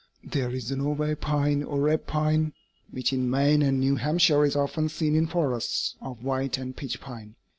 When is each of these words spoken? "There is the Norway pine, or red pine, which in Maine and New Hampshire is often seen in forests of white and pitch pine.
"There 0.23 0.49
is 0.49 0.69
the 0.69 0.75
Norway 0.77 1.13
pine, 1.13 1.61
or 1.61 1.81
red 1.81 2.07
pine, 2.07 2.53
which 2.89 3.13
in 3.13 3.29
Maine 3.29 3.61
and 3.61 3.79
New 3.79 3.97
Hampshire 3.97 4.43
is 4.43 4.55
often 4.55 4.89
seen 4.89 5.15
in 5.15 5.27
forests 5.27 5.93
of 6.01 6.23
white 6.23 6.57
and 6.57 6.75
pitch 6.75 6.99
pine. 6.99 7.35